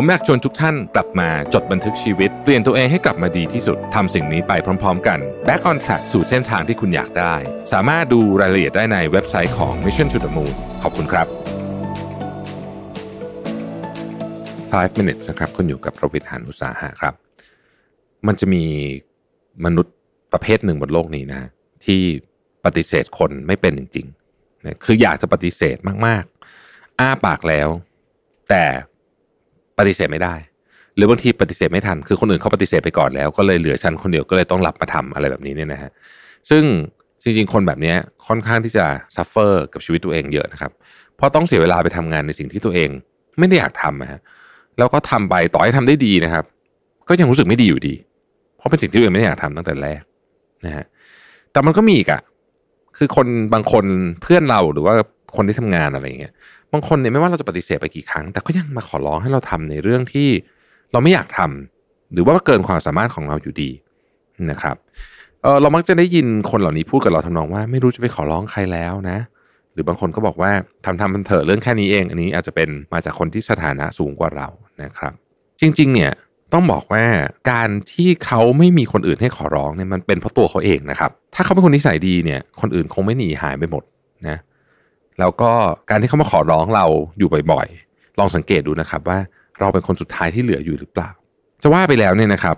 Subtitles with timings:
[0.00, 4.52] ผมอยากชวนทุกท่านกลับมาจดบันทึกชีวิต เปลี่ยนตัวเองให้กลับมาดีที่สุดทำสิ่งนี้ไป
[4.82, 7.34] พร้อม ๆ กัน Back on Track สู่เส้นทางที่คุณอยากได้
[7.72, 11.26] สามารถดูรายละเอียดได้ในเว็บไซต์ของ Mission to the Moon ขอบคุณครับ
[14.82, 17.14] 5 minutes นะครับคุณอยู่กับประวิทย์หานุสาหะครับ
[18.26, 18.64] มันจะมี
[19.64, 19.94] มนุษย์
[20.32, 21.42] ประเภทหนึ่งบนโลกนี้นะ
[21.84, 22.00] ที่
[22.64, 27.68] ปฏิเสธคนไม่เป็นจริงๆคืออยากจะปฏิเสธมากๆ อ้าปากแล้ว
[28.50, 28.64] แต่
[29.78, 30.34] ปฏิเสธไม่ได้
[30.96, 35.90] หรือบางทีปฏิเสธไม่ทัน คือคนอื่นเขาปฏิเสธไปก่อนแล้ว ก็เลยเหลือฉันคนเดียวก็เลยต้องรับมาทำอะไรแบบนี้เนี่ยนะฮะ
[36.50, 36.62] ซึ่ง
[37.22, 37.94] จริงๆ คนแบบนี้
[38.26, 38.84] ค่อนข้างที่จะ
[39.16, 40.72] ซัฟเฟอร์กับชีวิตตัวเองเยอะนะครับ
[41.16, 42.90] เพราะต้องเสียเวลาไปทำงานในสิ่งที่ตัวเอง
[43.38, 44.20] ไม่ได้อยากทำนะฮะ
[44.78, 46.44] แล้วก็ทำไปต่อให้ทำได้ดีนะครับ
[47.08, 47.94] ก็ยังรู้สึกไม่ดีอยู่ดี
[48.56, 50.02] เพราะเป็นสิ่งที่ตัวเองไม่ได้อยากทำตั้งแต่แรก
[50.64, 50.84] นะฮะ
[51.52, 52.20] แต่มันก็มีอีกอะ
[52.96, 53.84] คือคนบางคน
[54.22, 54.94] เพื่อนเราหรือว่า
[55.36, 56.32] คนที่ทำงานอะไรเงี้ย
[56.72, 60.28] บางคนเนี่ยไม่ว่าเราจะปฏิเสธไปกี่ครั้ง แต่ก็ยังมาขอร้องให้เราทำในเรื่องที่
[60.92, 63.70] เราไม่อยากทำหรือว่าเกินความสามารถของเราอยู่ดี
[64.50, 64.76] นะครับ
[65.42, 69.18] เออเรามักจะได้ยินคนเหล่านี้พูดกับเราทำนองว่า ไม่รู้จะไปขอร้องใครแล้วนะ
[69.72, 70.50] หรือบางคนก็บอกว่า
[70.84, 74.48] ทำทำมันเถอะเรื่องแค่นี้เอง อันนี้อาจจะเป็นมาจากคนที่สถานะสูงกว่าเรา
[74.82, 75.12] นะครับ
[75.60, 76.12] จริง ๆ เนี่ย
[76.52, 77.04] ต้องบอกว่า
[77.50, 83.82] การที่เขาไม่มีคนอื่นให้ขอร้องเนี่ยมันเป็นเพราะตัวเขาเองนะครับ ถ้าเขาเป็นคนนิสัยดีเนี่ย คนอื่นคงไม่หนีหายไปหมด
[84.28, 84.38] นะ
[85.20, 85.50] แล้วก็
[85.90, 86.86] การที่เขามาขอร้องเรา
[87.18, 89.18] อยู่บ่อยๆ ลองสังเกตดูนะครับว่า
[89.60, 91.10] เราเป็นคนสุดท้ายที่เหลืออยู่หรือเปล่า
[91.62, 92.56] จะว่าไปแล้วเนี่ยนะครับ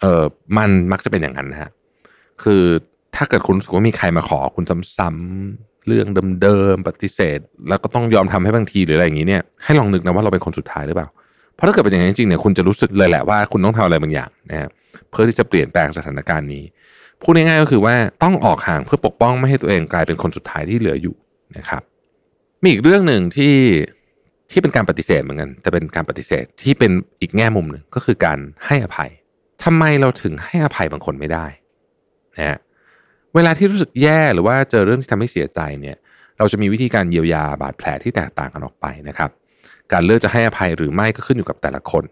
[0.00, 0.22] เออ
[0.56, 1.70] มันมักจะเป็นอย่างนั้นนะฮะ
[2.42, 2.62] คือ
[3.16, 4.64] ถ้าเกิดคุณรู้สึกว่ามีใครมาขอคุณ
[4.98, 6.06] ซ้ำๆเรื่อง
[6.42, 11.08] เดิมๆปฏิเสธ แล้วก็ต้องยอมทำให้บางทีหรืออะไรอย่างนี้เนี่ยให้ลองนึกนะว่าเราเป็นคนสุดท้ายหรือเปล่า
[11.54, 14.70] เพราะถ้าเกิดเป็นอย่างนั้นจริงๆเนี่ยคุณจะรู้สึกเลยแหละว่าคุณต้องทำอะไรบางอย่างนะครับ
[15.10, 16.64] เพื่อที่จะเปลี่ยนแปลงสถานการณ์นี้
[17.22, 21.14] พูดง่ายๆก็คือว่าต้องออกห่างเพื่อปกป้องไม่ให้ตัวเองกลายเป็นคนสุดท้ายที่เหลืออยู่
[21.56, 21.82] นะครับ
[22.62, 23.56] มีอีกเรื่องหนึ่งที่
[24.50, 29.10] ที่เป็นการปฏิเสธเหมือนกัน แต่เป็นการปฏิเสธที่เป็นอีกแง่มุมหนึ่งก็คือการให้อภัย
[29.64, 31.46] ทำไมเราถึงให้อภัยบางคนไม่ได้
[32.36, 32.58] นะฮะ
[33.34, 35.96] เวลาที่รู้สึกแย่หรือว่าเจอเรื่องที่ทำให้เสียใจเนี่ย
[36.38, 39.30] เราจะมีวิธีการเยียวยาบาดแผลที่แตกต่างกันออกไปนะครับ
[39.92, 42.04] การเลือกจะให้อภัยหรือไม่ก็ขึ้นอยู่กับแต่ละคน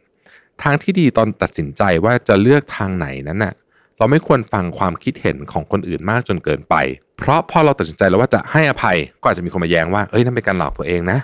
[0.63, 3.55] ทางที่ดีตอนตัดสินใจว่าจะเลือกทางไหนนั้นน่ะ
[3.99, 6.75] เราไม่ควรฟังความคิดเห็นของคนอื่นมากจนเกินไป
[7.21, 11.19] เพราะพอเราตัดสินใจแล้วว่าจะให้อภัยก็อาจจะมีคนมาแย้งว่าเอ้ยนั่นเป็นการหลอกตัวเองนะ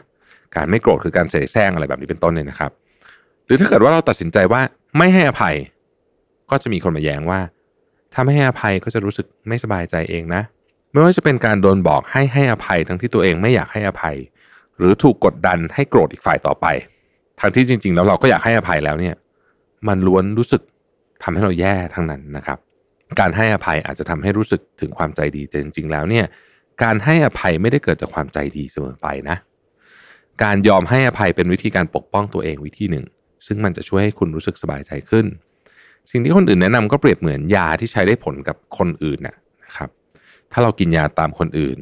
[0.55, 2.71] การไม่โกรธคือการเสแสร้งอะไรแบบนี้เป็นต้นเลยนะครับ
[3.47, 4.61] หรือถ้าเกิดว่าเราตัดสินใจว่า
[4.99, 5.55] ไม่ให้อภัย
[6.51, 7.41] ก็จะมีคนมาแย้งว่า
[8.13, 10.43] ถ้าไม่ให้อภัยก็จะรู้สึกไม่สบายใจเองนะ
[10.93, 14.17] ไม่ว่าจะเป็นการโดนบอกให้ให้อภัยทั้งที่ตัวเองไม่อยากให้อภัย
[14.77, 16.67] หรือถูกกดดันให้โกรธอีกฝ่ายต่อไป
[17.41, 19.15] ทั้งที่จริง ๆ แล้วเราก็อยากให้อภัยแล้วเนี่ย
[19.89, 20.63] มันล้วนรู้สึก
[21.23, 22.59] ทำให้เราแย่ทั้งนั้นนะครับ
[23.21, 26.27] การให้อภัยอาจจะทำให้รู้สึกถึงความใจดีแต่จริง ๆ แล้วเนี่ย
[26.83, 29.37] การให้อภัยไม่ได้เกิดจากความใจดีเสมอไปนะ
[30.43, 33.07] การยอมให้อภัยเป็นวิธีการปกป้องตัวเองวิธีหนึ่ง
[33.47, 35.27] ซึ่งมันจะช่วยให้คุณรู้สึกสบายใจขึ้น
[36.11, 39.37] สิ่งที่คนอื่นแนะนำก็เปรียบเหมือนยาที่ใช้ได้ผลกับคนอื่นนะ
[39.77, 39.91] ครับ
[40.53, 41.79] ถ้าเรากินยาตามคนอื่น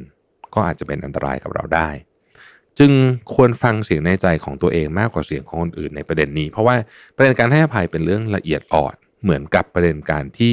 [0.55, 1.89] ก็อาจจะเป็นอันตรายกับเราได้
[2.79, 2.93] จึง
[3.35, 6.77] ควรฟังเสียงในใจของตัวเองมากกว่าเสียงของคนอื่นในประเด็นนี้ เพราะว่า
[7.17, 10.53] ประเด็นการให้อภัยเป็นเรื่องละเอียดอ่อนเหมือนกับประเด็นการที่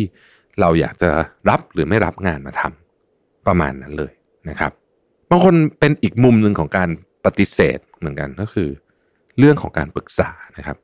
[0.59, 1.09] เราอยากจะ
[1.49, 4.13] รับหรือไม่รับงานมาทำประมาณนั้นเลย
[4.49, 4.71] นะครับ
[5.29, 6.89] บางคนเป็นอีกมุมหนึ่งของการ
[7.25, 8.69] ปฏิเสธเหมือนกันก็คือ
[9.39, 10.77] เรื่องของการปรึกษานะครับ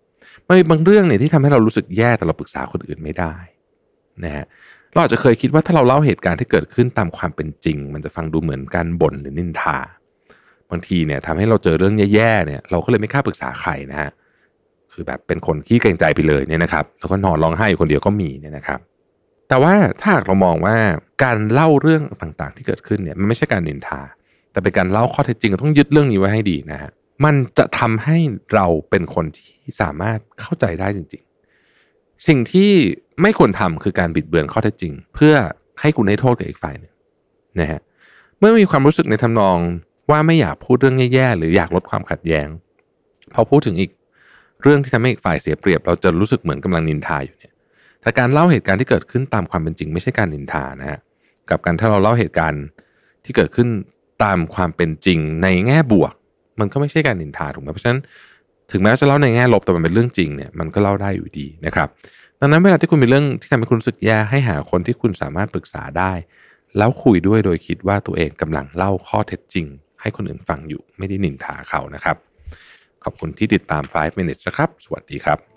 [0.47, 3.35] มันมีบางเรื่องเนี่ยที่ทำให้เรารู้สึกแย่แต่เราปรึกษาคนอื่นไม่ได้
[4.23, 4.45] นะฮะ
[4.91, 9.77] เราอาจจะเคยคิดว่าถ้าเราเล่าเหตุการณ์ที่เกิดขึ้นตามความเป็นจริง มันจะฟังดูเหมือนการบ่นหรือนินทา
[10.71, 14.09] บางทีเนี่ยทำให้เราเจอเรื่องแย่ๆเนี่ยเราก็เลยไม่กล้าปรึกษาใครนะฮะ
[14.93, 18.79] คือแบบเป็นคนขี้เกรงใจไปเลยเนี่ยนะครับ แล้วก็นอนร้องไห้อยู่คนเดียวก็มีเนี่ยนะครับ
[19.47, 20.77] แต่ว่าถ้าหากเรามองว่า
[21.23, 24.01] การเล่าเรื่องต่างๆ ที่เกิดขึ้นเนี่ยมันไม่ใช่การนินทา
[24.51, 26.91] แต่เป็นการเล่าข้อเท็จจริงต้องยึดเรื่องนี้ไว้ให้ดีนะฮะ
[27.25, 28.17] มันจะทำให้
[28.53, 31.23] เราเป็นคนที่สามารถเข้าใจได้จริง
[31.73, 32.71] ๆ สิ่งที่
[33.21, 35.33] ไม่ควรทำคือการบิดเบือนข้อเท็จจริง เพื่อ
[35.81, 36.93] ให้คุณได้โทษกับอีกฝ่ายหนึ่ง
[37.59, 37.81] นะฮะ
[38.39, 39.57] เมื่อมีความรู้สึกในทำนอง
[40.11, 42.47] ว่าไม่อยากพูดเรื่องแย่ๆหรืออยากลดความขัดแย้ง
[43.33, 43.91] พอพูดถึงอีก
[44.61, 47.53] เรื่องที่ทำให้อีกฝ่ายเสียเปรียบ เราจะรู้สึกเหมือนกำลังนินทาอยู่เนี่ย
[48.07, 50.99] แต่การเล่าเหตุการณ์ที่เกิดขึ้นตามความเป็นจริง ไม่ใช่การนินทานะฮะ
[51.49, 52.63] กับการถ้าเราเล่าเหตุการณ์
[53.25, 53.67] ที่เกิดขึ้น
[54.23, 56.13] ตามความเป็นจริงในแง่บวก
[56.59, 57.99] มันก็ไม่ใช่การนินทาถูกไหมเพราะฉะนั้น
[58.71, 61.87] ถึงแม้จะเล่าในแง่ลบแต่มันเป็นเรื่องจริงเนี่ยมันก็เล่าได้อยู่ดีนะครับ
[62.39, 66.11] ดังนั้นเวลาที่คุณมีเรื่องที่ทำให้คุณรู้สึกแย่ให้หาคนที่คุณสามารถปรึกษาได้
[66.77, 69.65] แล้วคุยด้วยโดยคิดว่าตัวเองกำลังเล่าข้อเท็จจริง
[70.01, 72.17] ให้คนอื่นฟังอยู่ไม่ได้นินทาเขานะครับ
[73.03, 75.56] ขอบคุณที่ติดตาม 5 minutes นะครับ สวัสดีครับ